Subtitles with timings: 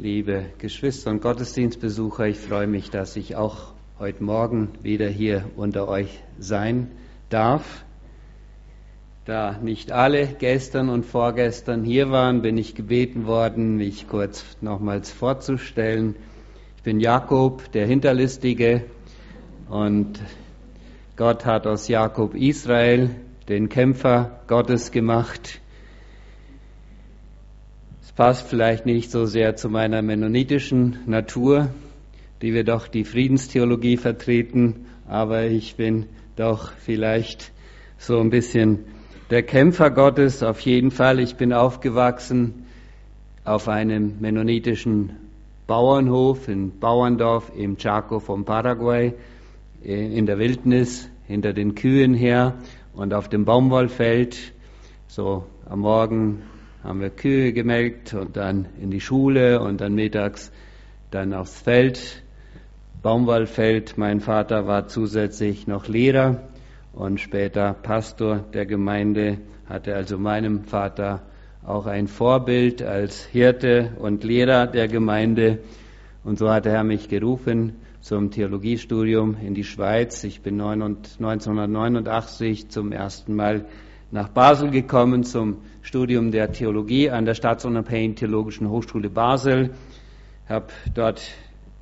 [0.00, 2.26] liebe Geschwister und Gottesdienstbesucher.
[2.26, 6.90] Ich freue mich, dass ich auch heute Morgen wieder hier unter euch sein
[7.28, 7.84] darf.
[9.26, 15.12] Da nicht alle gestern und vorgestern hier waren, bin ich gebeten worden, mich kurz nochmals
[15.12, 16.16] vorzustellen.
[16.78, 18.84] Ich bin Jakob, der Hinterlistige,
[19.68, 20.18] und
[21.16, 23.10] Gott hat aus Jakob Israel,
[23.50, 25.59] den Kämpfer Gottes gemacht.
[28.10, 31.68] Es passt vielleicht nicht so sehr zu meiner mennonitischen Natur,
[32.42, 37.52] die wir doch die Friedenstheologie vertreten, aber ich bin doch vielleicht
[37.98, 38.80] so ein bisschen
[39.30, 41.20] der Kämpfer Gottes auf jeden Fall.
[41.20, 42.66] Ich bin aufgewachsen
[43.44, 45.12] auf einem mennonitischen
[45.68, 49.14] Bauernhof in Bauerndorf im Chaco von Paraguay
[49.84, 52.54] in der Wildnis hinter den Kühen her
[52.92, 54.52] und auf dem Baumwollfeld.
[55.06, 56.42] So am Morgen
[56.82, 60.50] haben wir Kühe gemelkt und dann in die Schule und dann mittags
[61.10, 62.22] dann aufs Feld,
[63.02, 63.98] Baumwollfeld.
[63.98, 66.48] Mein Vater war zusätzlich noch Lehrer
[66.92, 71.22] und später Pastor der Gemeinde, hatte also meinem Vater
[71.64, 75.60] auch ein Vorbild als Hirte und Lehrer der Gemeinde.
[76.24, 80.24] Und so hat er mich gerufen zum Theologiestudium in die Schweiz.
[80.24, 83.66] Ich bin 1989 zum ersten Mal
[84.12, 89.70] nach Basel gekommen zum Studium der Theologie an der Staatsunabhängigen Theologischen Hochschule Basel.
[90.48, 91.22] Habe dort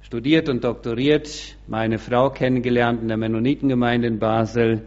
[0.02, 4.82] studiert und doktoriert, meine Frau kennengelernt in der Mennonitengemeinde in Basel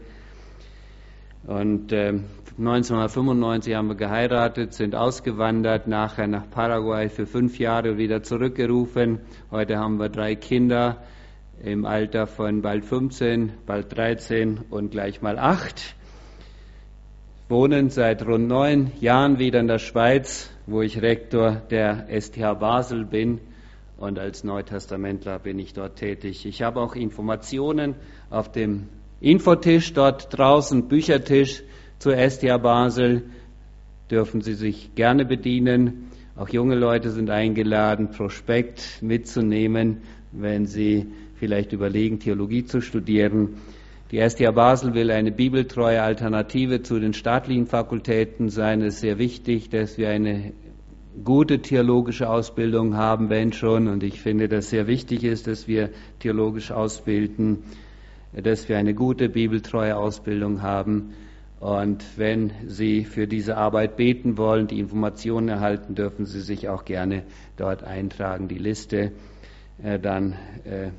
[1.47, 2.19] und äh,
[2.57, 9.19] 1995 haben wir geheiratet, sind ausgewandert, nachher nach Paraguay für fünf Jahre wieder zurückgerufen.
[9.49, 10.97] Heute haben wir drei Kinder
[11.63, 15.95] im Alter von bald 15, bald 13 und gleich mal acht.
[17.51, 23.03] Wohnen seit rund neun Jahren wieder in der Schweiz, wo ich Rektor der STH Basel
[23.03, 23.41] bin
[23.97, 26.45] und als Neutestamentler bin ich dort tätig.
[26.45, 27.95] Ich habe auch Informationen
[28.29, 28.87] auf dem
[29.19, 31.61] Infotisch dort draußen, Büchertisch
[31.99, 33.23] zur STA Basel,
[34.09, 36.09] dürfen Sie sich gerne bedienen.
[36.37, 43.57] Auch junge Leute sind eingeladen, Prospekt mitzunehmen, wenn Sie vielleicht überlegen, Theologie zu studieren.
[44.11, 48.81] Die STA Basel will eine bibeltreue Alternative zu den staatlichen Fakultäten sein.
[48.81, 50.53] Es ist sehr wichtig, dass wir eine
[51.23, 53.87] gute theologische Ausbildung haben, wenn schon.
[53.87, 55.89] Und ich finde, dass sehr wichtig ist, dass wir
[56.19, 57.63] theologisch ausbilden
[58.33, 61.13] dass wir eine gute bibeltreue Ausbildung haben.
[61.59, 66.85] Und wenn Sie für diese Arbeit beten wollen, die Informationen erhalten, dürfen Sie sich auch
[66.85, 67.23] gerne
[67.57, 69.11] dort eintragen, die Liste
[69.83, 70.33] äh, dann,
[70.63, 70.89] äh,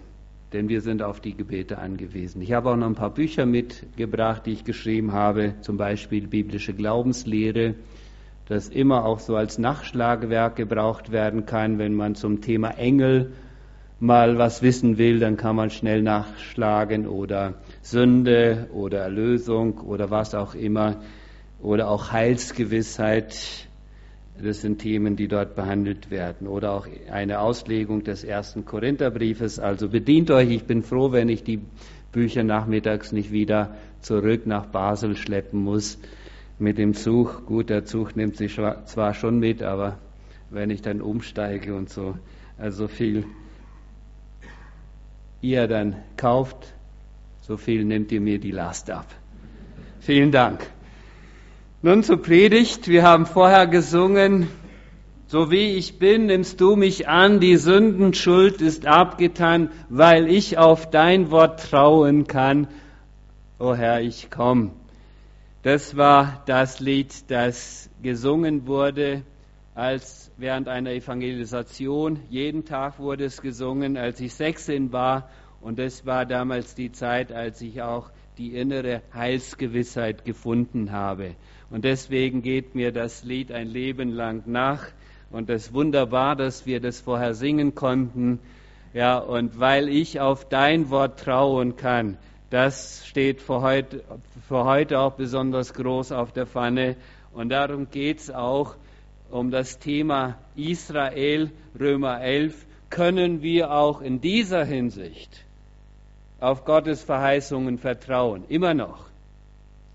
[0.53, 2.43] denn wir sind auf die Gebete angewiesen.
[2.43, 6.75] Ich habe auch noch ein paar Bücher mitgebracht, die ich geschrieben habe, zum Beispiel biblische
[6.75, 7.75] Glaubenslehre,
[8.47, 13.33] das immer auch so als Nachschlagewerk gebraucht werden kann, wenn man zum Thema Engel
[13.99, 20.35] mal was wissen will, dann kann man schnell nachschlagen oder Sünde oder Erlösung oder was
[20.35, 20.97] auch immer
[21.61, 23.69] oder auch Heilsgewissheit.
[24.43, 26.49] Das sind Themen, die dort behandelt werden.
[26.49, 29.61] Oder auch eine Auslegung des ersten Korintherbriefes.
[29.61, 30.51] Also bedient euch.
[30.51, 31.61] Ich bin froh, wenn ich die
[32.11, 35.99] Bücher nachmittags nicht wieder zurück nach Basel schleppen muss
[36.59, 37.47] mit dem Zug.
[37.47, 39.99] Gut, der Zug nimmt sich zwar schon mit, aber
[40.51, 42.17] wenn ich dann umsteige und so,
[42.59, 43.25] also viel
[45.41, 46.75] ihr dann kauft,
[47.41, 49.07] so viel nehmt ihr mir die Last ab.
[50.01, 50.69] Vielen Dank.
[51.85, 52.87] Nun zur Predigt.
[52.87, 54.47] Wir haben vorher gesungen,
[55.27, 60.91] so wie ich bin, nimmst du mich an, die Sündenschuld ist abgetan, weil ich auf
[60.91, 62.69] dein Wort trauen kann.
[63.59, 64.71] O Herr, ich komm.
[65.65, 69.23] Das war das Lied, das gesungen wurde
[69.75, 72.21] als während einer Evangelisation.
[72.31, 75.29] Jeden Tag wurde es gesungen, als ich 16 war.
[75.61, 81.35] Und das war damals die Zeit, als ich auch die innere Heilsgewissheit gefunden habe.
[81.73, 84.85] Und deswegen geht mir das Lied ein Leben lang nach.
[85.31, 88.41] Und es ist wunderbar, dass wir das vorher singen konnten.
[88.93, 92.19] Ja, und weil ich auf dein Wort trauen kann,
[92.51, 94.05] das steht für heute,
[94.47, 96.97] für heute auch besonders groß auf der Pfanne.
[97.33, 98.77] Und darum geht es auch
[99.31, 101.51] um das Thema Israel,
[101.81, 105.47] Römer 11, können wir auch in dieser Hinsicht
[106.39, 108.45] auf Gottes Verheißungen vertrauen.
[108.51, 109.07] Immer noch.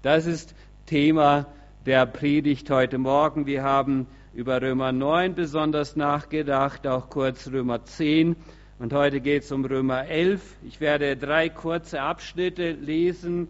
[0.02, 0.56] Das ist
[0.88, 1.46] Thema
[1.88, 3.46] der Predigt heute Morgen.
[3.46, 8.36] Wir haben über Römer 9 besonders nachgedacht, auch kurz Römer 10.
[8.78, 10.42] Und heute geht es um Römer 11.
[10.68, 13.48] Ich werde drei kurze Abschnitte lesen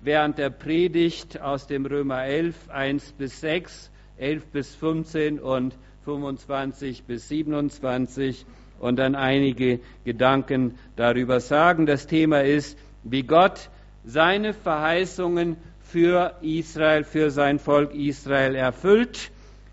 [0.00, 7.04] während der Predigt aus dem Römer 11, 1 bis 6 11 bis 15 und 25
[7.04, 8.44] bis 27
[8.80, 11.86] und dann einige Gedanken darüber sagen.
[11.86, 13.70] Das Thema ist, wie Gott
[14.04, 15.56] seine Verheißungen
[15.88, 19.30] für Israel, für sein Volk Israel erfüllt,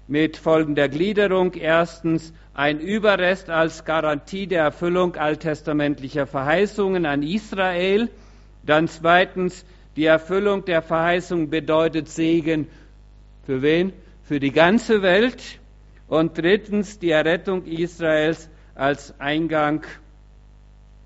[0.08, 1.54] mit folgender Gliederung.
[1.54, 8.10] Erstens ein Überrest als Garantie der Erfüllung alttestamentlicher Verheißungen an Israel.
[8.64, 9.66] Dann zweitens,
[9.98, 12.68] die Erfüllung der Verheißung bedeutet Segen
[13.46, 13.92] für wen?
[14.24, 15.60] Für die ganze Welt.
[16.08, 19.84] Und drittens, die Errettung Israels als Eingang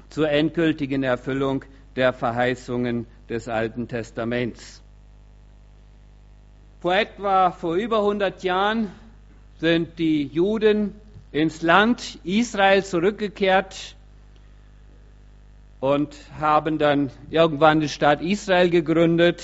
[0.10, 1.66] zur endgültigen Erfüllung
[1.96, 4.84] der Verheißungen des Alten Testaments.
[6.81, 8.90] Vor etwa vor über 100 Jahren
[9.58, 10.96] sind die Juden
[11.34, 13.98] ins Land Israel zurückgekehrt
[15.81, 19.44] und haben dann irgendwann die Stadt Israel gegründet.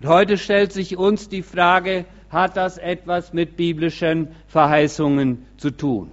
[0.00, 6.12] Und heute stellt sich uns die Frage, hat das etwas mit biblischen Verheißungen zu tun?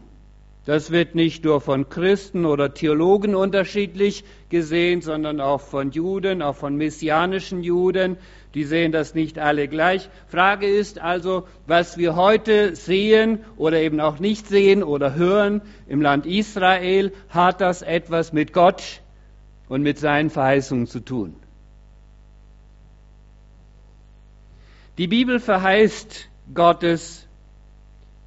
[0.65, 6.55] Das wird nicht nur von Christen oder Theologen unterschiedlich gesehen, sondern auch von Juden, auch
[6.55, 8.17] von messianischen Juden.
[8.53, 10.07] Die sehen das nicht alle gleich.
[10.27, 15.99] Frage ist also, was wir heute sehen oder eben auch nicht sehen oder hören im
[15.99, 19.01] Land Israel, hat das etwas mit Gott
[19.67, 21.35] und mit seinen Verheißungen zu tun?
[24.99, 27.27] Die Bibel verheißt Gottes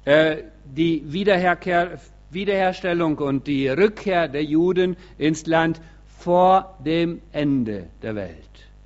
[0.03, 1.99] äh, die Wiederherkehr,
[2.35, 8.37] Wiederherstellung und die Rückkehr der Juden ins Land vor dem Ende der Welt.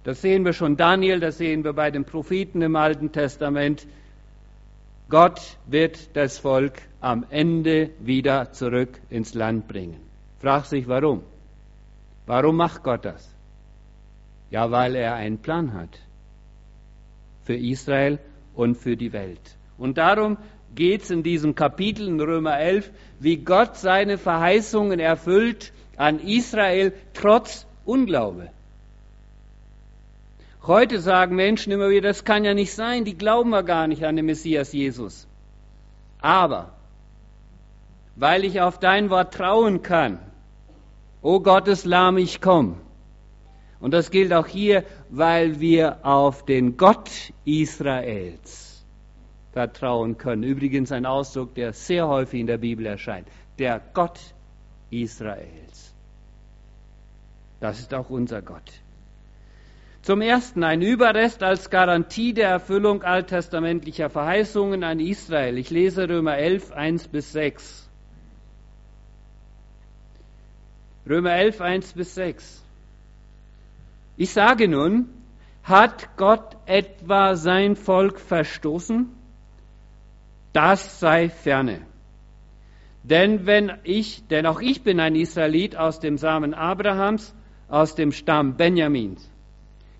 [0.04, 3.86] Das sehen wir schon Daniel, das sehen wir bei den Propheten im Alten Testament.
[5.10, 10.00] Gott wird das Volk am Ende wieder zurück ins Land bringen.
[10.40, 11.24] Fragt sich warum?
[12.26, 13.30] Warum macht Gott das?
[14.52, 16.00] Ja, weil er einen Plan hat
[17.44, 18.20] für Israel
[18.54, 19.42] und für die Welt.
[19.78, 20.38] Und darum
[20.80, 22.90] geht es in diesem Kapitel in Römer 11,
[23.20, 28.50] wie Gott seine Verheißungen erfüllt an Israel trotz Unglaube.
[30.66, 34.06] Heute sagen Menschen immer wieder, das kann ja nicht sein, die glauben ja gar nicht
[34.06, 35.28] an den Messias Jesus.
[36.22, 36.72] Aber,
[38.16, 40.18] weil ich auf dein Wort trauen kann,
[41.22, 42.78] o Gottes Lamm, ich komm.
[43.82, 47.10] Und das gilt auch hier, weil wir auf den Gott
[47.44, 48.69] Israels
[49.60, 50.44] vertrauen können.
[50.44, 53.28] Übrigens ein Ausdruck, der sehr häufig in der Bibel erscheint.
[53.58, 54.18] Der Gott
[54.90, 55.94] Israels.
[57.60, 58.72] Das ist auch unser Gott.
[60.02, 65.58] Zum Ersten ein Überrest als Garantie der Erfüllung alttestamentlicher Verheißungen an Israel.
[65.58, 67.90] Ich lese Römer 11, 1 bis 6.
[71.06, 72.64] Römer 11, 1 bis 6.
[74.16, 75.10] Ich sage nun,
[75.64, 79.19] hat Gott etwa sein Volk verstoßen?
[80.54, 81.82] Das sei ferne.
[83.04, 87.34] Denn wenn ich, denn auch ich bin ein Israelit aus dem Samen Abrahams,
[87.68, 89.30] aus dem Stamm Benjamins.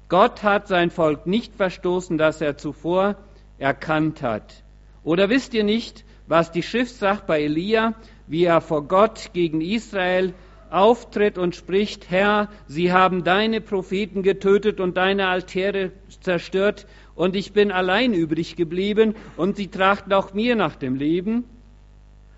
[0.10, 3.16] Gott hat sein Volk nicht verstoßen, das er zuvor
[3.60, 4.64] erkannt hat.
[5.04, 7.94] Oder wisst ihr nicht, was die Schrift sagt bei Elia,
[8.28, 10.34] wie er vor Gott gegen Israel
[10.70, 15.92] auftritt und spricht, Herr, sie haben deine Propheten getötet und deine Altäre
[16.22, 16.86] zerstört,
[17.20, 21.44] und ich bin allein übrig geblieben und sie trachten auch mir nach dem Leben.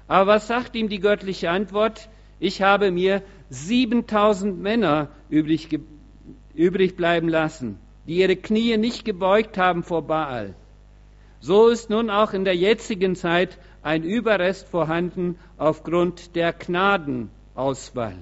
[0.07, 2.09] Aber was sagt ihm die göttliche Antwort?
[2.39, 5.79] Ich habe mir 7000 Männer übrig,
[6.55, 7.77] übrig bleiben lassen,
[8.07, 10.55] die ihre Knie nicht gebeugt haben vor Baal.
[11.39, 18.17] So ist nun auch in der jetzigen Zeit ein Überrest vorhanden aufgrund der Gnadenauswahl.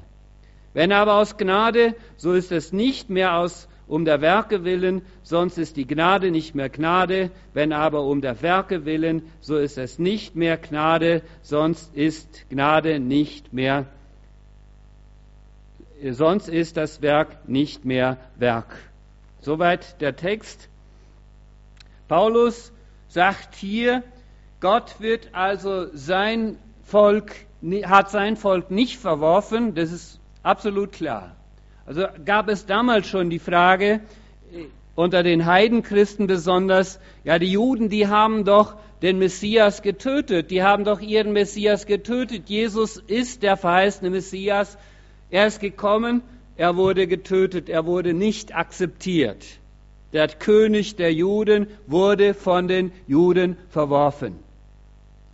[0.74, 5.58] Wenn aber aus Gnade, so ist es nicht mehr aus um der Werke willen, sonst
[5.58, 9.98] ist die Gnade nicht mehr Gnade, wenn aber um der Werke willen, so ist es
[9.98, 13.88] nicht mehr Gnade, sonst ist Gnade nicht mehr,
[16.12, 18.78] sonst ist das Werk nicht mehr Werk.
[19.42, 20.70] Soweit der Text.
[22.08, 22.72] Paulus
[23.08, 24.04] sagt hier,
[24.60, 27.34] Gott wird also sein Volk,
[27.86, 31.36] hat sein Volk nicht verworfen, das ist absolut klar.
[31.90, 34.02] Also gab es damals schon die Frage,
[34.54, 40.62] äh, unter den Heidenchristen besonders, ja, die Juden, die haben doch den Messias getötet, die
[40.62, 42.48] haben doch ihren Messias getötet.
[42.48, 44.78] Jesus ist der verheißene Messias.
[45.32, 46.22] Er ist gekommen,
[46.58, 49.44] er wurde getötet, er wurde nicht akzeptiert.
[50.14, 54.36] Der König der Juden wurde von den Juden verworfen.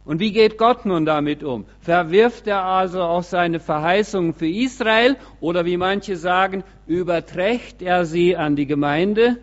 [0.06, 1.66] Und wie geht Gott nun damit um?
[1.82, 8.36] Verwirft er also auch seine Verheißungen für Israel oder wie manche sagen, überträgt er sie
[8.36, 9.38] an die Gemeinde?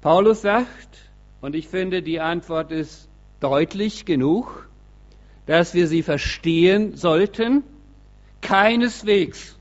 [0.00, 0.98] Paulus sagt,
[1.40, 4.68] und ich finde die Antwort ist deutlich genug,
[5.46, 7.62] dass wir sie verstehen sollten?
[8.40, 9.56] Keineswegs.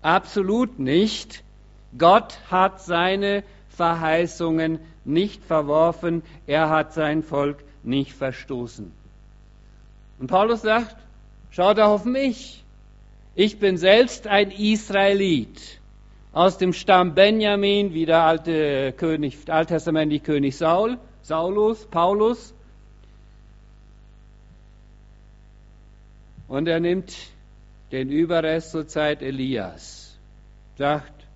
[0.00, 1.44] Absolut nicht.
[1.98, 8.92] Gott hat seine Verheißungen nicht verworfen, er hat sein Volk nicht verstoßen.
[10.18, 10.96] Und Paulus sagt,
[11.50, 12.64] schaut auf mich.
[13.34, 15.80] Ich bin selbst ein Israelit
[16.32, 22.54] aus dem Stamm Benjamin, wie der alte König, alttestamentliche König Saul, Saulus, Paulus.
[26.48, 27.14] Und er nimmt
[27.92, 30.18] den Überrest zur Zeit Elias,
[30.76, 31.26] sagt,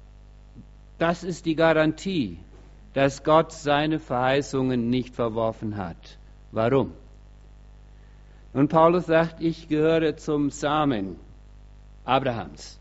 [0.99, 2.39] das ist die Garantie,
[2.95, 6.19] dass Gott seine Verheißungen nicht verworfen hat.
[6.55, 6.93] Warum?
[8.53, 11.17] Und Paulus sagt, ich gehöre zum Samen
[12.05, 12.79] Abrahams.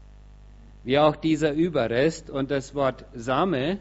[0.83, 3.79] Wie auch dieser Überrest und das Wort Same,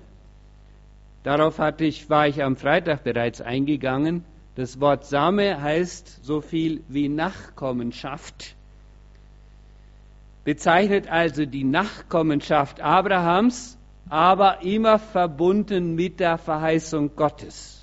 [1.24, 4.24] darauf hatte ich, war ich am Freitag bereits eingegangen.
[4.54, 8.54] Das Wort Same heißt so viel wie Nachkommenschaft,
[10.44, 13.76] bezeichnet also die Nachkommenschaft Abrahams,
[14.08, 17.81] aber immer verbunden mit der Verheißung Gottes.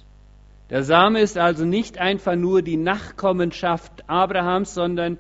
[0.69, 5.17] Der Same ist also nicht einfach nur die Nachkommenschaft Abrahams, sondern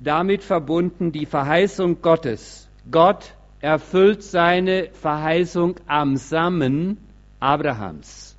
[0.00, 2.68] damit verbunden die Verheißung Gottes.
[2.90, 6.96] Gott erfüllt seine Verheißung am Samen
[7.40, 8.36] Abrahams.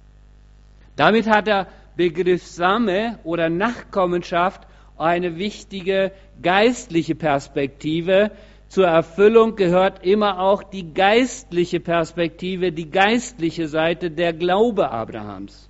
[0.95, 8.31] Damit hat der Begriff Same oder Nachkommenschaft eine wichtige geistliche Perspektive.
[8.67, 15.69] Zur Erfüllung gehört immer auch die geistliche Perspektive, die geistliche Seite der Glaube Abrahams.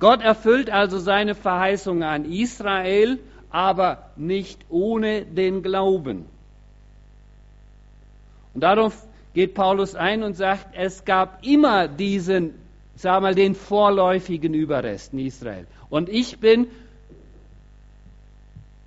[0.00, 3.18] Gott erfüllt also seine Verheißung an Israel,
[3.50, 6.24] aber nicht ohne den Glauben.
[8.54, 12.54] Und darauf geht Paulus ein und sagt, es gab immer diesen,
[12.96, 15.66] sag mal, den vorläufigen Überrest in Israel.
[15.90, 16.68] Und ich bin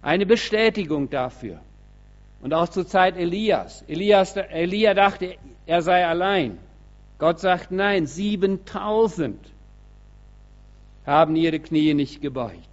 [0.02, 1.60] eine Bestätigung dafür.
[2.42, 3.84] Und auch zur Zeit Elias.
[3.88, 5.36] Elias Elia dachte,
[5.68, 6.58] er sei allein.
[7.20, 9.53] Gott sagt, nein, 7000
[11.06, 12.70] haben ihre Knie nicht gebeugt.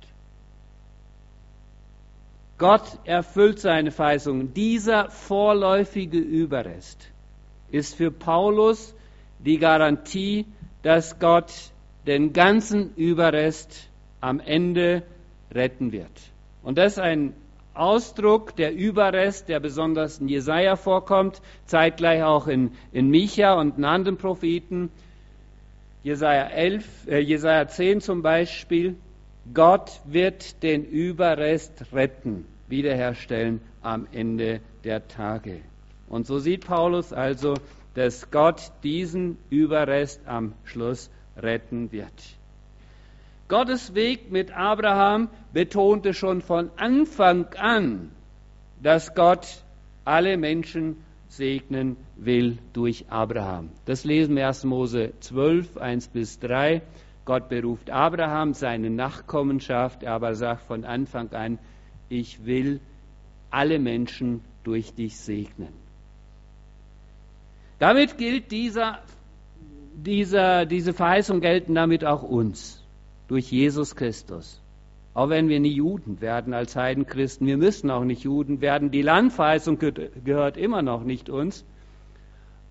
[2.58, 4.52] Gott erfüllt seine Verheißungen.
[4.52, 7.10] Dieser vorläufige Überrest
[7.70, 8.94] ist für Paulus
[9.38, 10.44] die Garantie,
[10.82, 11.52] dass Gott
[12.06, 13.88] den ganzen Überrest
[14.20, 15.02] am Ende
[15.52, 16.10] retten wird.
[16.62, 17.34] Und das ist ein
[17.72, 23.84] Ausdruck, der Überrest, der besonders in Jesaja vorkommt, zeitgleich auch in, in Micha und in
[23.84, 24.90] anderen Propheten.
[26.02, 28.96] Jesaja, 11, äh, Jesaja 10 zum Beispiel,
[29.52, 35.60] Gott wird den Überrest retten, wiederherstellen am Ende der Tage.
[36.08, 37.54] Und so sieht Paulus also,
[37.94, 42.12] dass Gott diesen Überrest am Schluss retten wird.
[43.48, 48.10] Gottes Weg mit Abraham betonte schon von Anfang an,
[48.82, 49.64] dass Gott
[50.04, 50.96] alle Menschen
[51.30, 53.70] segnen will durch Abraham.
[53.84, 54.64] Das lesen wir 1.
[54.64, 56.82] Mose 12, 1 bis 3.
[57.24, 61.58] Gott beruft Abraham, seine Nachkommenschaft, aber sagt von Anfang an,
[62.08, 62.80] ich will
[63.50, 65.72] alle Menschen durch dich segnen.
[67.78, 68.98] Damit gilt dieser,
[69.94, 72.82] dieser, diese Verheißung gelten damit auch uns,
[73.28, 74.59] durch Jesus Christus.
[75.20, 78.90] Auch wenn wir nie Juden werden als Heidenchristen, wir müssen auch nicht Juden werden.
[78.90, 81.62] Die Landverheißung gehört immer noch nicht uns.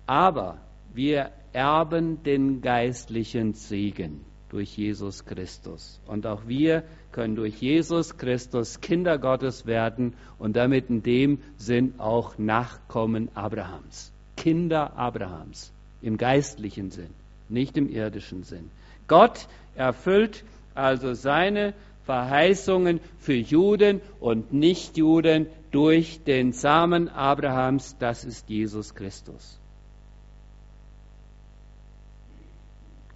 [0.04, 0.58] Aber
[0.92, 6.00] wir erben den geistlichen Segen durch Jesus Christus.
[6.08, 11.94] Und auch wir können durch Jesus Christus Kinder Gottes werden und damit in dem Sinn
[11.98, 14.10] auch Nachkommen Abrahams.
[14.36, 17.14] Kinder Abrahams im geistlichen Sinn,
[17.48, 18.72] nicht im irdischen Sinn.
[19.06, 20.42] Gott erfüllt
[20.74, 21.74] also seine
[22.10, 29.60] Verheißungen für Juden und Nichtjuden durch den Samen Abrahams, das ist Jesus Christus.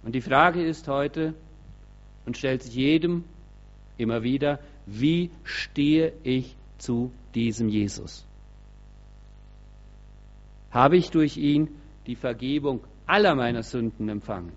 [0.01, 1.33] Und die Frage ist heute
[2.25, 3.25] und stellt sich jedem
[3.97, 8.25] immer wieder, wie stehe ich zu diesem Jesus?
[10.71, 11.67] Habe ich durch ihn
[12.07, 14.53] die Vergebung aller meiner Sünden empfangen?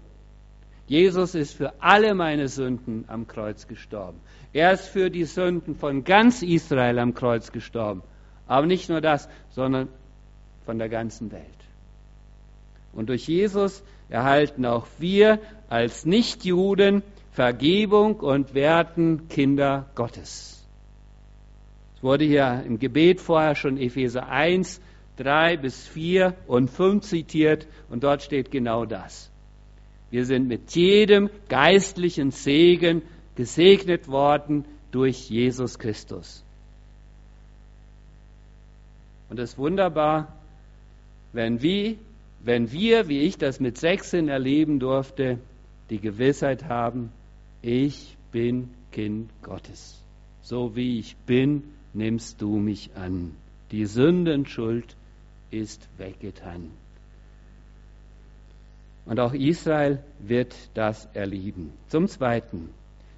[0.89, 4.21] Jesus ist für alle meine Sünden am Kreuz gestorben.
[4.55, 8.03] Er ist für die Sünden von ganz Israel am Kreuz gestorben.
[8.47, 9.89] Aber nicht nur das, sondern
[10.65, 11.45] von der ganzen Welt.
[12.95, 17.03] Und durch Jesus erhalten auch wir als Nichtjuden
[17.33, 20.67] Vergebung und werden Kinder Gottes.
[21.95, 24.81] Es wurde hier im Gebet vorher schon Epheser 1,
[25.19, 29.31] 3 bis 4 und 5 zitiert und dort steht genau das.
[30.11, 33.03] Wir sind mit jedem geistlichen Segen
[33.37, 36.43] gesegnet worden durch Jesus Christus.
[39.29, 40.35] Und es ist wunderbar,
[41.33, 41.97] wenn wir,
[42.41, 45.39] wenn wir, wie ich das mit 16 erleben durfte,
[45.91, 47.13] die Gewissheit haben,
[47.61, 50.03] ich bin Kind Gottes.
[50.43, 53.35] So wie ich bin, nimmst du mich an.
[53.71, 54.97] Die Sündenschuld
[55.51, 56.71] ist weggetan.
[59.09, 61.73] Und auch Israel wird das erleben.
[61.89, 62.69] Zum Zweiten.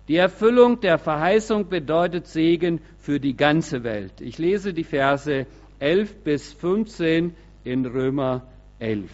[0.07, 4.21] Die Erfüllung der Verheißung bedeutet Segen für die ganze Welt.
[4.21, 5.47] Ich lese die Verse
[5.81, 8.47] 11 bis 15 in Römer
[8.79, 9.11] 11.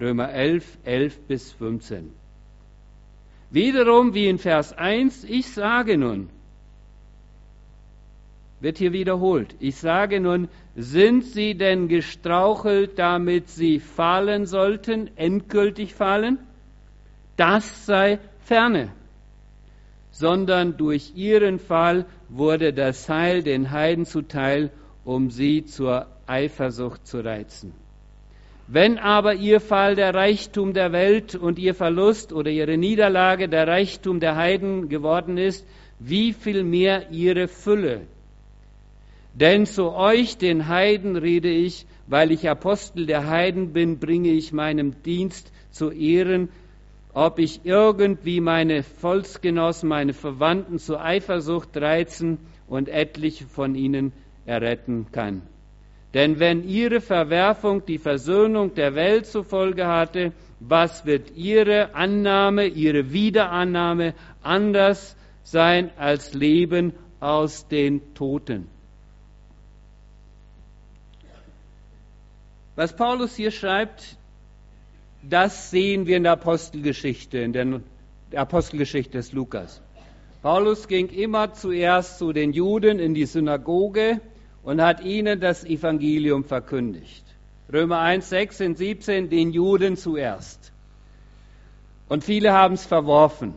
[0.00, 2.12] Römer 11, 11 bis 15.
[3.50, 6.30] Wiederum wie in Vers 1, ich sage nun,
[8.60, 15.94] wird hier wiederholt, ich sage nun, sind sie denn gestrauchelt, damit sie fallen sollten, endgültig
[15.94, 16.38] fallen?
[17.36, 18.92] Das sei ferne
[20.10, 24.72] sondern durch ihren Fall wurde das Heil den Heiden zuteil
[25.04, 27.72] um sie zur Eifersucht zu reizen.
[28.66, 33.66] Wenn aber ihr Fall der Reichtum der Welt und ihr Verlust oder ihre Niederlage der
[33.66, 35.66] Reichtum der Heiden geworden ist,
[35.98, 38.02] wie viel mehr ihre Fülle?
[39.34, 44.52] Denn zu euch, den Heiden, rede ich, weil ich Apostel der Heiden bin, bringe ich
[44.52, 46.48] meinem Dienst zu Ehren,
[47.12, 54.12] ob ich irgendwie meine Volksgenossen, meine Verwandten zur Eifersucht reizen und etliche von ihnen
[54.46, 55.42] erretten kann.
[56.14, 62.66] Denn wenn ihre Verwerfung die Versöhnung der Welt zur Folge hatte, was wird ihre Annahme,
[62.66, 68.77] ihre Wiederannahme anders sein als Leben aus den Toten?
[72.78, 74.16] Was Paulus hier schreibt,
[75.28, 77.80] das sehen wir in der Apostelgeschichte, in der
[78.36, 79.82] Apostelgeschichte des Lukas.
[80.42, 84.20] Paulus ging immer zuerst zu den Juden in die Synagoge
[84.62, 87.24] und hat ihnen das Evangelium verkündigt.
[87.72, 90.70] Römer 1, 16, 17, den Juden zuerst.
[92.08, 93.54] Und viele haben es verworfen.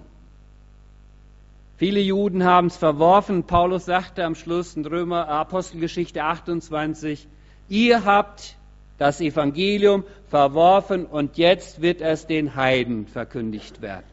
[1.77, 3.43] Viele Juden haben es verworfen.
[3.43, 7.27] Paulus sagte am Schluss in Römer Apostelgeschichte 28,
[7.69, 8.55] ihr habt
[9.01, 14.05] das Evangelium verworfen und jetzt wird es den Heiden verkündigt werden.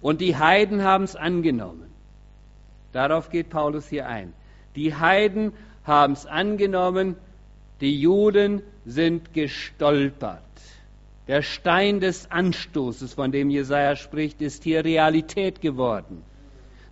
[0.00, 1.90] Und die Heiden haben es angenommen.
[2.92, 4.32] Darauf geht Paulus hier ein.
[4.76, 7.16] Die Heiden haben es angenommen,
[7.80, 10.38] die Juden sind gestolpert.
[11.26, 16.22] Der Stein des Anstoßes, von dem Jesaja spricht, ist hier Realität geworden.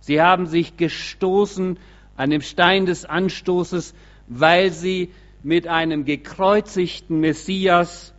[0.01, 1.79] Sie haben sich gestoßen
[2.17, 3.93] an dem Stein des Anstoßes,
[4.27, 5.09] weil sie
[5.43, 8.13] mit einem gekreuzigten Messias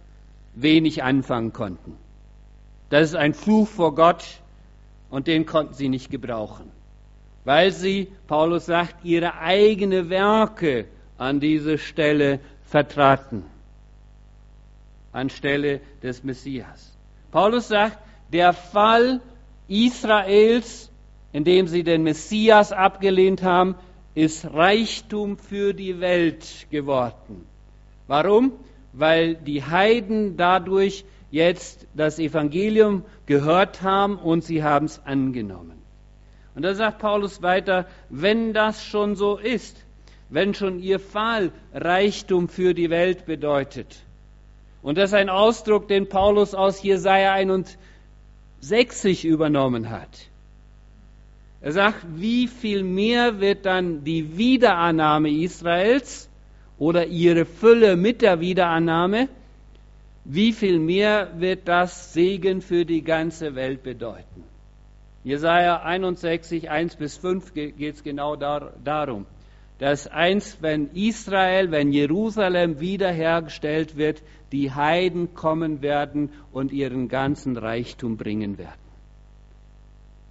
[0.55, 1.97] wenig anfangen konnten.
[2.91, 4.25] Das ist ein Fluch vor Gott
[5.11, 6.71] und den konnten sie nicht gebrauchen
[7.45, 10.87] weil sie, Paulus sagt, ihre eigene Werke
[11.19, 13.45] an diese Stelle vertraten,
[15.13, 16.97] anstelle des Messias.
[17.31, 17.99] Paulus sagt,
[18.33, 19.21] der Fall
[19.69, 20.91] Israels,
[21.33, 23.77] in dem sie den Messias abgelehnt haben,
[24.15, 27.47] ist Reichtum für die Welt geworden.
[28.07, 28.53] Warum?
[28.93, 35.83] Weil die Heiden dadurch jetzt das Evangelium gehört haben und sie haben es angenommen.
[36.55, 39.77] Und da sagt Paulus weiter, wenn das schon so ist,
[40.31, 44.05] wenn schon ihr Fall Reichtum für die Welt bedeutet,
[44.85, 50.29] und das ist ein Ausdruck, den Paulus aus Jesaja 61 übernommen hat.
[51.65, 56.29] Er sagt, wie viel mehr wird dann die Wiederannahme Israels
[56.79, 59.31] oder ihre Fülle mit der Wiederannahme,
[60.27, 64.45] wie viel mehr wird das Segen für die ganze Welt bedeuten?
[65.23, 69.25] Jesaja 61, 1 bis 5 geht es genau dar, darum,
[69.79, 74.23] dass eins, wenn Israel, wenn Jerusalem wiederhergestellt wird,
[74.53, 78.84] die Heiden kommen werden und ihren ganzen Reichtum bringen werden.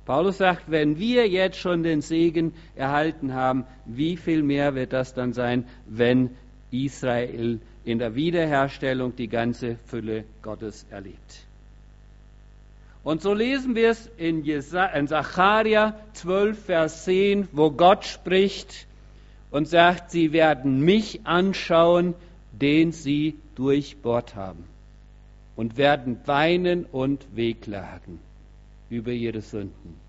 [0.06, 5.14] Paulus sagt, wenn wir jetzt schon den Segen erhalten haben, wie viel mehr wird das
[5.14, 6.32] dann sein, wenn
[6.72, 11.46] Israel in der Wiederherstellung die ganze Fülle Gottes erlebt?
[13.04, 18.88] Und so lesen wir es in, in Zacharia 12, Vers 10, wo Gott spricht
[19.52, 22.14] und sagt, sie werden mich anschauen,
[22.52, 24.64] den sie durchbohrt haben,
[25.56, 28.20] und werden weinen und wehklagen
[28.94, 30.00] über ihre Sünden.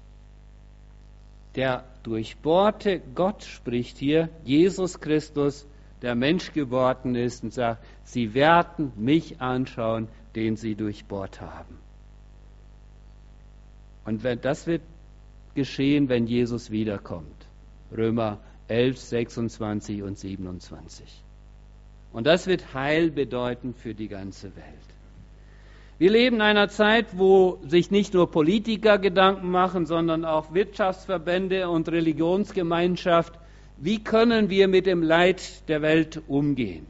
[1.57, 5.67] Der durchbohrte Gott spricht hier, Jesus Christus,
[6.03, 11.79] der Mensch geworden ist, und sagt, sie werden mich anschauen, den sie durchbohrt haben.
[14.05, 14.83] Und wenn das wird
[15.55, 17.47] geschehen, wenn Jesus wiederkommt.
[17.97, 21.23] Römer 11, 26 und 27.
[22.13, 24.94] Und das wird Heil bedeuten für die ganze Welt.
[25.99, 31.69] Wir leben in einer Zeit, wo sich nicht nur Politiker Gedanken machen, sondern auch Wirtschaftsverbände
[31.69, 33.35] und Religionsgemeinschaft.
[33.77, 36.87] Wie können wir mit dem Leid der Welt umgehen?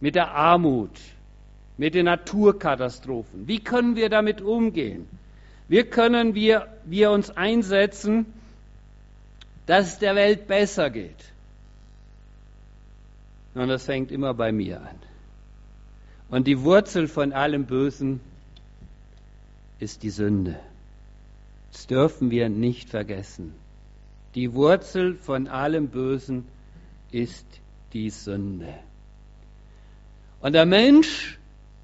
[0.00, 0.90] Mit der Armut,
[1.78, 3.48] mit den Naturkatastrophen.
[3.48, 5.06] Wie können wir damit umgehen?
[5.68, 8.26] Wie können wir, wir uns einsetzen,
[9.66, 11.32] dass es der Welt besser geht?
[13.54, 15.09] Und das fängt immer bei mir an.
[16.30, 18.20] Und die Wurzel von allem Bösen
[19.80, 20.58] ist die Sünde.
[21.72, 23.52] Das dürfen wir nicht vergessen.
[24.34, 26.46] Die Wurzel von allem Bösen
[27.10, 27.46] ist
[27.92, 28.72] die Sünde.
[30.40, 31.38] Und der Mensch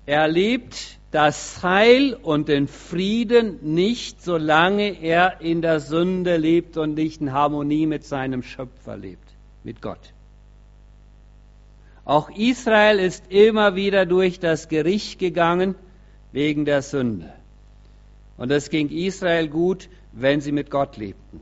[0.06, 7.20] erlebt das Heil und den Frieden nicht, solange er in der Sünde lebt und nicht
[7.20, 9.28] in Harmonie mit seinem Schöpfer lebt,
[9.64, 10.12] mit Gott.
[12.06, 15.74] Auch Israel ist immer wieder durch das Gericht gegangen
[16.30, 17.32] wegen der Sünde.
[18.36, 21.40] Und es ging Israel gut, wenn sie mit Gott lebten.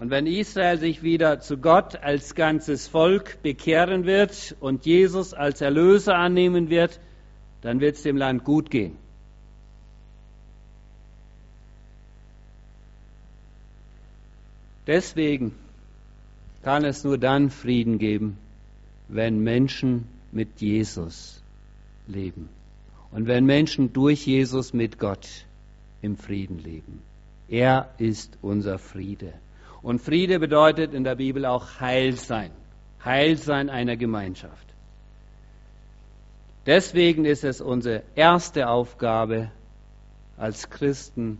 [0.00, 5.60] Und wenn Israel sich wieder zu Gott als ganzes Volk bekehren wird und Jesus als
[5.60, 6.98] Erlöser annehmen wird,
[7.62, 8.96] dann wird es dem Land gut gehen.
[14.88, 15.54] Deswegen
[16.62, 18.36] kann es nur dann Frieden geben,
[19.08, 21.42] wenn Menschen mit Jesus
[22.06, 22.48] leben
[23.10, 25.46] und wenn Menschen durch Jesus mit Gott
[26.02, 27.02] im Frieden leben.
[27.48, 29.32] Er ist unser Friede.
[29.82, 32.50] Und Friede bedeutet in der Bibel auch Heilsein,
[33.04, 34.66] Heilsein einer Gemeinschaft.
[36.66, 39.50] Deswegen ist es unsere erste Aufgabe
[40.38, 41.38] als Christen,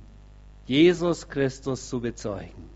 [0.67, 2.71] Jesus Christus zu bezeugen,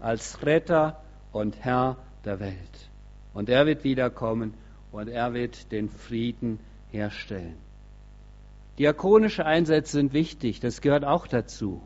[0.00, 1.02] als Retter
[1.32, 2.91] und Herr der Welt.
[3.34, 4.54] Und er wird wiederkommen
[4.90, 6.58] und er wird den Frieden
[6.90, 7.56] herstellen.
[8.78, 11.82] Diakonische Einsätze sind wichtig, das gehört auch dazu.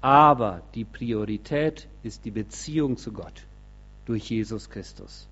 [0.00, 3.44] Aber die Priorität ist die Beziehung zu Gott
[4.06, 5.28] durch Jesus Christus.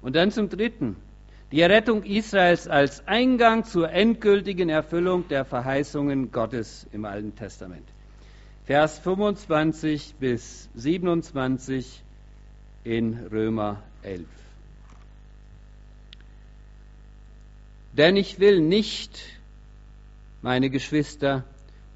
[0.00, 0.96] Und dann zum Dritten,
[1.50, 7.88] die Errettung Israels als Eingang zur endgültigen Erfüllung der Verheißungen Gottes im Alten Testament.
[8.64, 12.04] Vers 25 bis 27
[12.88, 14.24] in Römer 11.
[17.92, 19.20] Denn ich will nicht,
[20.40, 21.44] meine Geschwister,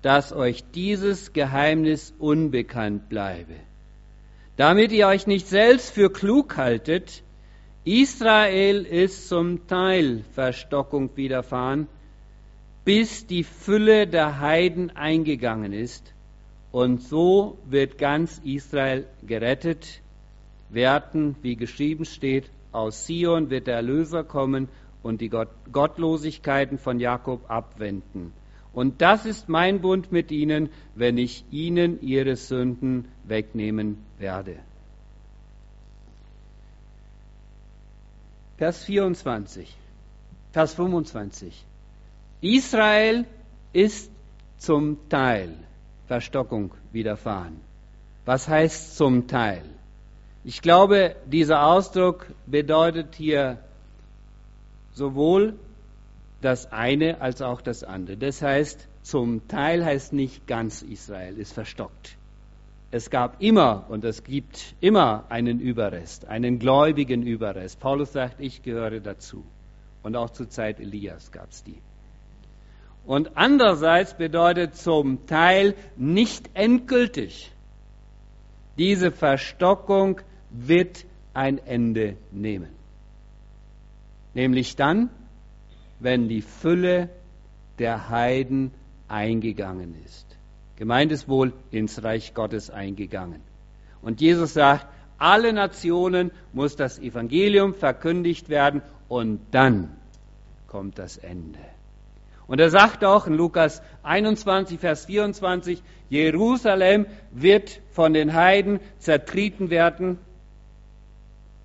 [0.02, 3.55] dass euch dieses Geheimnis unbekannt bleibe,
[4.59, 7.22] damit ihr euch nicht selbst für klug haltet,
[7.85, 11.88] Israel ist zum Teil Verstockung widerfahren,
[12.85, 16.12] bis die Fülle der Heiden eingegangen ist,
[16.70, 20.02] und so wird ganz Israel gerettet,
[20.73, 24.69] werden, wie geschrieben steht, aus Sion wird der Erlöser kommen
[25.03, 28.33] und die Gottlosigkeiten von Jakob abwenden.
[28.73, 34.57] Und das ist mein Bund mit ihnen, wenn ich ihnen ihre Sünden wegnehmen werde.
[38.57, 39.77] Vers 24,
[40.53, 41.65] Vers 25.
[42.41, 43.27] Israel
[43.73, 44.11] ist
[44.59, 45.55] zum Teil
[46.07, 47.61] Verstockung widerfahren.
[48.25, 49.65] Was heißt zum Teil?
[50.44, 53.59] Ich glaube, dieser Ausdruck bedeutet hier
[54.92, 55.55] sowohl
[56.40, 58.16] das eine als auch das andere.
[58.16, 62.16] Das heißt, zum Teil heißt nicht ganz Israel ist verstockt.
[62.90, 67.81] Es gab immer und es gibt immer einen Überrest, einen gläubigen Überrest.
[67.81, 69.44] Paulus sagt, ich gehöre dazu.
[70.02, 71.78] Und auch zur Zeit Elias gab es die.
[73.07, 77.52] Und andererseits bedeutet zum Teil nicht endgültig.
[78.76, 80.20] Diese Verstockung
[80.53, 82.69] wird ein Ende nehmen.
[84.35, 85.11] Nämlich dann,
[86.01, 87.09] wenn die Fülle
[87.79, 88.73] der Heiden
[89.09, 90.27] eingegangen ist.
[90.77, 93.41] Gemeint ist wohl ins Reich Gottes eingegangen.
[94.01, 94.87] Und Jesus sagt,
[95.19, 99.97] alle Nationen muss das Evangelium verkündigt werden und dann
[100.67, 101.61] kommt das Ende.
[102.49, 109.71] Und er sagt auch in Lukas 21, Vers 24, Jerusalem wird von den Heiden zertreten
[109.71, 110.19] werden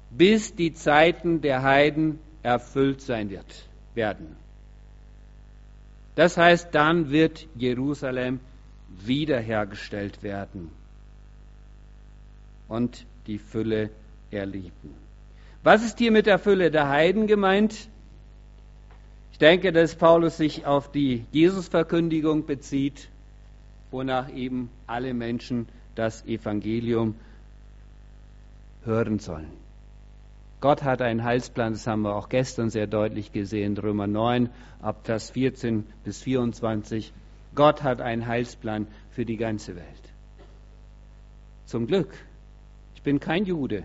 [0.10, 4.36] bis die Zeiten der Heiden erfüllt sein wird, werden.
[6.16, 8.40] Das heißt, dann wird Jerusalem
[8.90, 10.72] wiederhergestellt werden
[12.68, 13.90] und die Fülle
[14.32, 14.96] erleben.
[15.64, 17.90] Was ist hier mit der Fülle der Heiden gemeint?
[19.32, 23.10] Ich denke, dass Paulus sich auf die Jesusverkündigung bezieht.
[23.92, 27.16] wonach eben alle Menschen das Evangelium
[28.84, 29.67] hören sollen.
[30.60, 34.50] Gott hat einen Heilsplan, das haben wir auch gestern sehr deutlich gesehen, Römer 9,
[34.82, 37.14] ab Vers 14 bis 24.
[37.54, 39.86] Gott hat einen Heilsplan für die ganze Welt.
[41.66, 42.14] Zum Glück.
[42.96, 43.84] Ich bin kein Jude.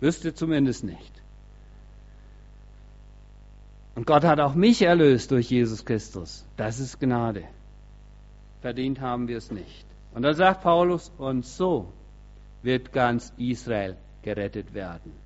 [0.00, 1.12] Wüsste zumindest nicht.
[3.94, 6.44] Und Gott hat auch mich erlöst durch Jesus Christus.
[6.56, 7.44] Das ist Gnade.
[8.60, 9.86] Verdient haben wir es nicht.
[10.14, 11.92] Und da sagt Paulus, und so
[12.62, 15.23] wird ganz Israel gerettet werden.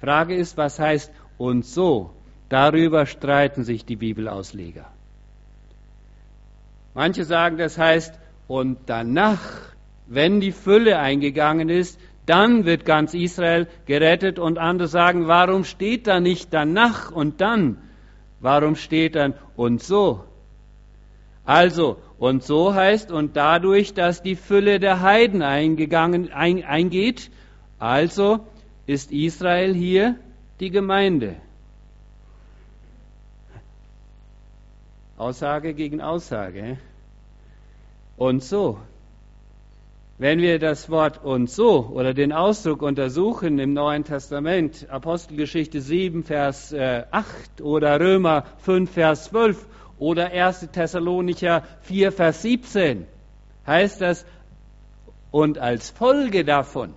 [0.00, 2.10] Frage ist, was heißt und so?
[2.48, 4.86] Darüber streiten sich die Bibelausleger.
[6.94, 9.40] Manche sagen, das heißt und danach,
[10.06, 16.06] wenn die Fülle eingegangen ist, dann wird ganz Israel gerettet und andere sagen, warum steht
[16.06, 17.78] da nicht danach und dann?
[18.40, 20.24] Warum steht dann und so?
[21.44, 27.30] Also, und so heißt, und dadurch, dass die Fülle der Heiden eingegangen, ein, eingeht,
[27.78, 28.40] also
[28.86, 30.16] ist Israel hier
[30.60, 31.36] die Gemeinde.
[35.16, 36.78] Aussage gegen Aussage.
[38.16, 38.78] Und so.
[40.18, 46.22] Wenn wir das Wort und so oder den Ausdruck untersuchen im Neuen Testament, Apostelgeschichte 7,
[46.24, 49.66] Vers 8 äh, oder Römer 5, Vers 12
[49.98, 50.68] oder 1.
[50.72, 53.06] Thessalonicher 4, Vers 17,
[53.66, 54.24] heißt das,
[55.30, 56.94] und als Folge davon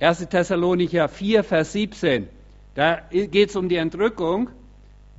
[0.00, 0.28] 1.
[0.30, 2.28] Thessalonicher 4, Vers 17.
[2.74, 4.48] Da geht es um die Entrückung.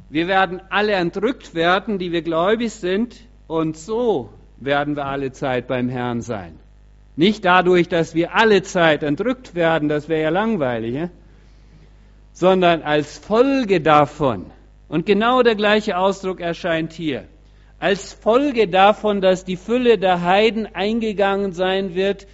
[0.09, 3.15] Wir werden alle entrückt werden, die wir gläubig sind,
[3.47, 6.57] und so werden wir alle Zeit beim Herrn sein.
[7.15, 11.09] Nicht dadurch, dass wir alle Zeit entrückt werden, das wäre ja langweilig, ja?
[12.33, 14.47] sondern als Folge davon.
[14.87, 17.25] Und genau der gleiche Ausdruck erscheint hier.
[17.79, 22.25] Als Folge davon, dass die Fülle der Heiden eingegangen sein wird,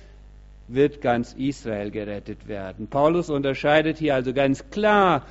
[0.68, 2.88] wird ganz Israel gerettet werden.
[2.88, 5.26] Paulus unterscheidet hier also ganz klar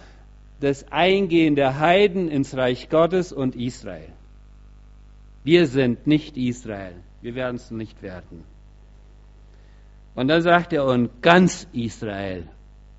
[0.60, 4.08] das Eingehen der Heiden ins Reich Gottes und Israel.
[5.44, 6.94] Wir sind nicht Israel.
[7.20, 8.44] Wir werden es nicht werden.
[10.14, 12.48] Und dann sagt er, und ganz Israel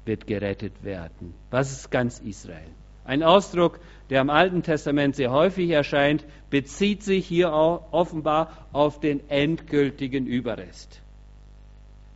[0.06, 1.34] wird gerettet werden.
[1.50, 2.70] Was ist ganz Israel?
[3.04, 9.00] Ein Ausdruck, der im Alten Testament sehr häufig erscheint, bezieht sich hier auch offenbar auf
[9.00, 11.02] den endgültigen Überrest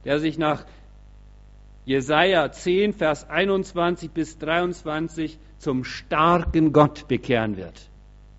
[0.06, 0.66] der sich nach
[1.86, 7.90] Jesaja 10, Vers 21 bis 23 zum starken Gott bekehren wird.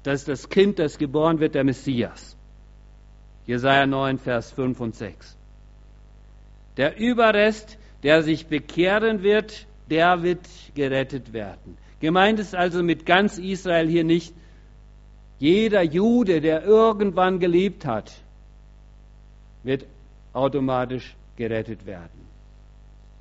[0.02, 2.36] Das ist das Kind, das geboren wird, der Messias.
[3.46, 5.36] Jesaja 9, Vers 5 und 6.
[6.76, 11.76] Der Überrest, der sich bekehren wird, der wird gerettet werden.
[12.00, 14.34] Gemeint ist also mit ganz Israel hier nicht
[15.38, 18.12] jeder Jude, der irgendwann gelebt hat,
[19.64, 19.86] wird
[20.32, 22.26] automatisch gerettet werden.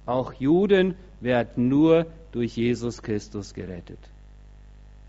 [0.05, 3.99] Auch Juden werden nur durch Jesus Christus gerettet.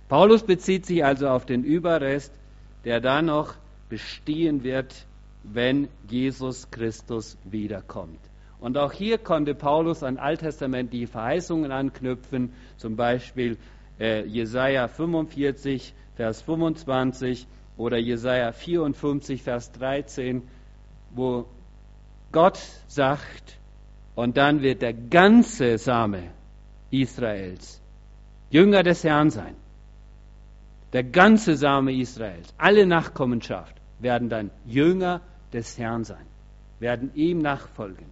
[0.09, 2.33] Paulus bezieht sich also auf den Überrest,
[2.85, 3.55] der dann noch
[3.89, 5.07] bestehen wird,
[5.43, 8.19] wenn Jesus Christus wiederkommt.
[8.61, 13.57] Und auch hier konnte Paulus an alttestamentliche Verheißungen anknüpfen, zum Beispiel
[13.99, 20.43] äh, Jesaja 45, Vers 25 oder Jesaja 54, Vers 13,
[21.15, 21.47] wo
[22.33, 23.59] Gott sagt,
[24.15, 26.31] und dann wird der ganze Same
[26.91, 27.81] Israels
[28.51, 29.57] Jünger des Herrn sein.
[30.93, 35.23] Der ganze Same Israels, alle Nachkommenschaft werden dann Jünger
[35.55, 36.27] des Herrn sein,
[36.81, 38.07] werden ihm nachfolgen.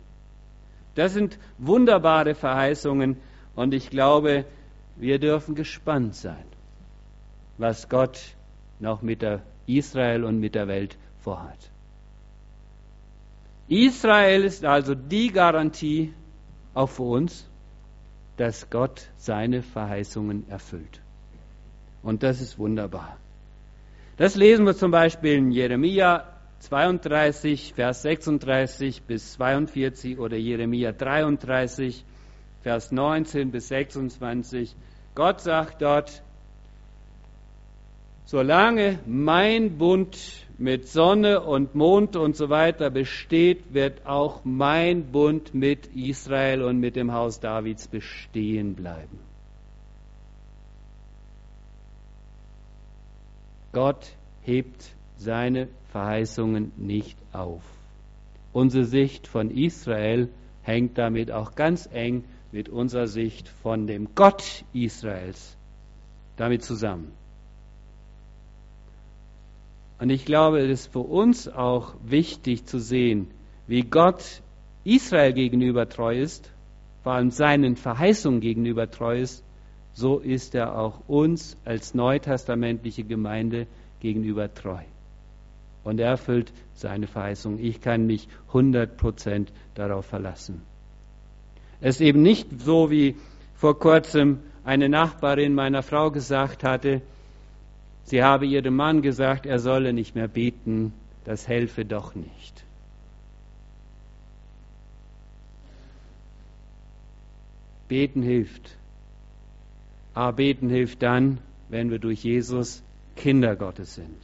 [0.94, 3.18] Das sind wunderbare Verheißungen
[3.54, 4.46] und ich glaube,
[4.96, 6.44] wir dürfen gespannt sein,
[7.59, 8.18] was Gott
[8.78, 11.70] noch mit der Israel und mit der Welt vorhat.
[13.70, 16.12] Israel ist also die Garantie
[16.74, 17.48] auch für uns,
[18.37, 21.00] dass Gott seine Verheißungen erfüllt.
[22.02, 23.16] Und das ist wunderbar.
[24.16, 26.26] Das lesen wir zum Beispiel in Jeremia
[26.59, 32.04] 32, Vers 36 bis 42 oder Jeremia 33,
[32.62, 34.74] Vers 19 bis 26.
[35.14, 36.24] Gott sagt dort,
[38.24, 40.18] solange mein Bund
[40.61, 46.79] mit Sonne und Mond und so weiter besteht, wird auch mein Bund mit Israel und
[46.79, 49.18] mit dem Haus Davids bestehen bleiben.
[53.73, 54.85] Gott hebt
[55.16, 57.62] seine Verheißungen nicht auf.
[58.53, 60.29] Unsere Sicht von Israel
[60.62, 65.57] hängt damit auch ganz eng mit unserer Sicht von dem Gott Israels
[66.37, 67.12] damit zusammen.
[70.00, 73.30] Und ich glaube, es ist für uns auch wichtig zu sehen,
[73.66, 74.40] wie Gott
[74.82, 76.50] Israel gegenüber treu ist,
[77.02, 79.44] vor allem seinen Verheißungen gegenüber treu ist,
[79.92, 83.66] so ist er auch uns als neutestamentliche Gemeinde
[84.00, 84.80] gegenüber treu.
[85.84, 87.58] Und er erfüllt seine Verheißung.
[87.58, 90.62] Ich kann mich 100% darauf verlassen.
[91.82, 93.16] Es ist eben nicht so, wie
[93.54, 97.02] vor kurzem eine Nachbarin meiner Frau gesagt hatte,
[98.04, 100.92] sie habe ihrem Mann gesagt, er solle nicht mehr beten,
[101.24, 102.64] das helfe doch nicht.
[107.88, 108.76] Beten hilft.
[110.14, 112.82] Aber beten hilft dann, wenn wir durch Jesus
[113.16, 114.16] Kinder Gottes sind.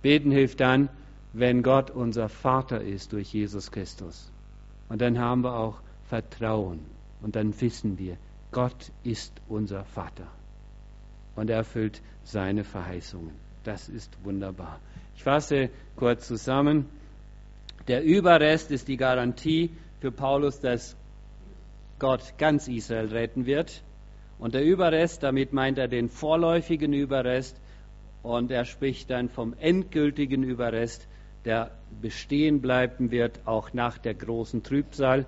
[0.00, 0.88] Beten hilft dann,
[1.32, 4.30] wenn Gott unser Vater ist durch Jesus Christus.
[4.88, 6.80] Und dann haben wir auch Vertrauen.
[7.22, 8.16] Und dann wissen wir,
[8.50, 10.26] Gott ist unser Vater.
[11.36, 13.32] Und er erfüllt seine Verheißungen.
[13.64, 14.80] Das ist wunderbar.
[15.16, 16.86] Ich fasse kurz zusammen.
[17.88, 20.96] Der Überrest ist die Garantie für Paulus, dass
[21.98, 23.82] Gott ganz Israel retten wird.
[24.38, 27.56] Und der Überrest, damit meint er den vorläufigen Überrest.
[28.22, 31.06] Und er spricht dann vom endgültigen Überrest,
[31.44, 35.26] der bestehen bleiben wird, auch nach der großen Trübsal.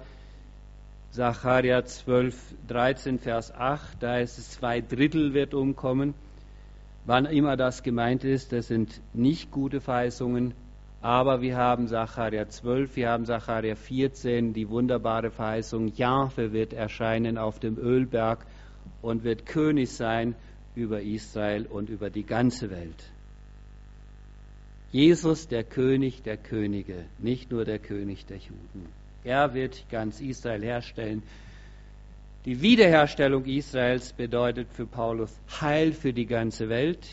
[1.10, 2.34] Sacharja 12,
[2.66, 6.14] 13, Vers 8, da ist es zwei Drittel wird umkommen.
[7.06, 10.54] Wann immer das gemeint ist, das sind nicht gute Verheißungen,
[11.02, 17.36] aber wir haben Sacharja 12, wir haben Sacharja 14, die wunderbare Verheißung, Jahwe wird erscheinen
[17.36, 18.46] auf dem Ölberg
[19.02, 20.34] und wird König sein
[20.74, 23.10] über Israel und über die ganze Welt.
[24.92, 28.88] Jesus, der König der Könige, nicht nur der König der Juden.
[29.24, 31.22] Er wird ganz Israel herstellen.
[32.44, 37.08] Die Wiederherstellung Israels bedeutet für Paulus Heil für die ganze Welt,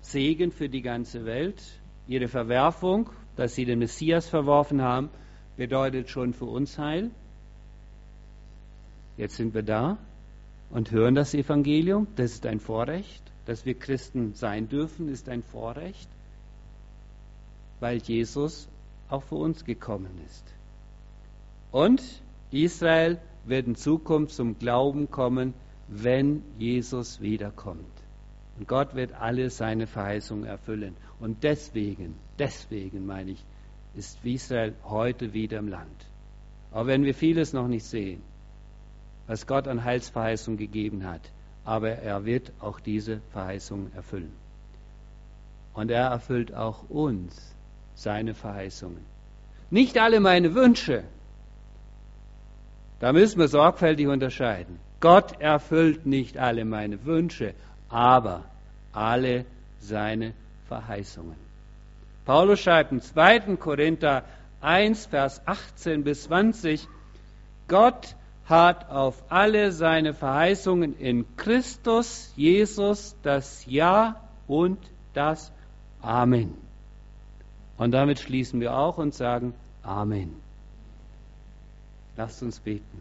[0.00, 1.62] Segen für die ganze Welt.
[2.08, 5.10] Ihre Verwerfung, dass sie den Messias verworfen haben,
[5.58, 7.10] bedeutet schon für uns Heil.
[9.18, 9.98] Jetzt sind wir da
[10.70, 12.06] und hören das Evangelium.
[12.16, 13.22] Das ist ein Vorrecht.
[13.44, 16.08] Dass wir Christen sein dürfen, ist ein Vorrecht,
[17.80, 18.66] weil Jesus
[19.10, 20.44] auch für uns gekommen ist.
[21.70, 22.02] Und
[22.50, 23.18] Israel
[23.50, 25.54] wird in Zukunft zum Glauben kommen,
[25.88, 27.84] wenn Jesus wiederkommt.
[28.58, 30.96] Und Gott wird alle seine Verheißungen erfüllen.
[31.18, 33.44] Und deswegen, deswegen meine ich,
[33.94, 36.06] ist Israel heute wieder im Land.
[36.72, 38.22] Auch wenn wir vieles noch nicht sehen,
[39.26, 41.22] was Gott an Heilsverheißung gegeben hat,
[41.64, 44.32] aber er wird auch diese Verheißung erfüllen.
[45.74, 47.54] Und er erfüllt auch uns
[47.94, 49.04] seine Verheißungen.
[49.70, 51.04] Nicht alle meine Wünsche,
[53.00, 54.78] da müssen wir sorgfältig unterscheiden.
[55.00, 57.54] Gott erfüllt nicht alle meine Wünsche,
[57.88, 58.44] aber
[58.92, 59.46] alle
[59.78, 60.34] seine
[60.68, 61.36] Verheißungen.
[62.26, 63.56] Paulus schreibt im 2.
[63.56, 64.24] Korinther
[64.60, 66.86] 1, Vers 18 bis 20,
[67.66, 74.78] Gott hat auf alle seine Verheißungen in Christus Jesus das Ja und
[75.14, 75.50] das
[76.02, 76.54] Amen.
[77.78, 80.49] Und damit schließen wir auch und sagen Amen.
[82.16, 83.00] Lasst uns beten.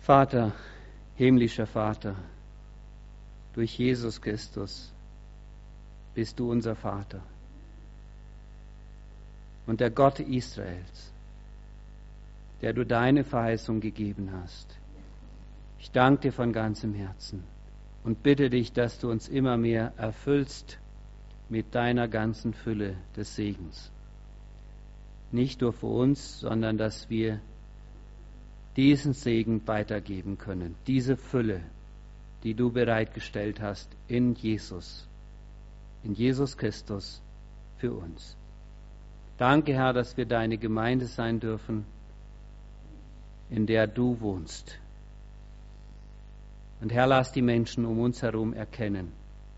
[0.00, 0.52] Vater,
[1.16, 2.14] himmlischer Vater,
[3.54, 4.92] durch Jesus Christus
[6.14, 7.20] bist du unser Vater
[9.66, 11.10] und der Gott Israels,
[12.62, 14.68] der du deine Verheißung gegeben hast.
[15.80, 17.55] Ich danke dir von ganzem Herzen
[18.06, 20.78] und bitte dich, dass du uns immer mehr erfüllst
[21.48, 23.90] mit deiner ganzen Fülle des Segens.
[25.32, 27.40] Nicht nur für uns, sondern dass wir
[28.76, 31.62] diesen Segen weitergeben können, diese Fülle,
[32.44, 35.08] die du bereitgestellt hast in Jesus,
[36.04, 37.20] in Jesus Christus
[37.78, 38.36] für uns.
[39.36, 41.84] Danke, Herr, dass wir deine Gemeinde sein dürfen,
[43.50, 44.78] in der du wohnst.
[46.80, 49.12] Und Herr, lass die Menschen um uns herum erkennen,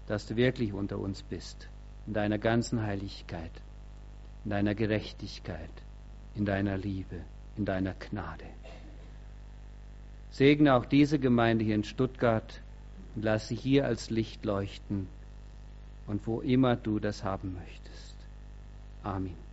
[0.07, 1.69] dass du wirklich unter uns bist,
[2.07, 3.51] in deiner ganzen Heiligkeit,
[4.45, 5.71] in deiner Gerechtigkeit,
[6.35, 7.21] in deiner Liebe,
[7.57, 8.45] in deiner Gnade.
[10.31, 12.61] Segne auch diese Gemeinde hier in Stuttgart
[13.15, 15.09] und lass sie hier als Licht leuchten
[16.07, 18.15] und wo immer du das haben möchtest.
[19.03, 19.48] Amen.